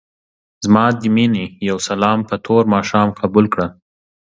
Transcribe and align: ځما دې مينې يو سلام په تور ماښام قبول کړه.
ځما 0.63 0.85
دې 0.99 1.09
مينې 1.15 1.45
يو 1.69 1.77
سلام 1.89 2.19
په 2.29 2.35
تور 2.45 2.63
ماښام 2.75 3.07
قبول 3.19 3.45
کړه. 3.53 3.67